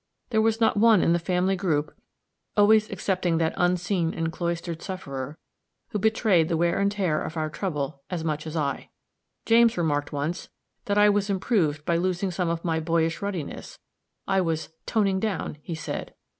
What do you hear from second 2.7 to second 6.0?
excepting that unseen and cloistered sufferer) who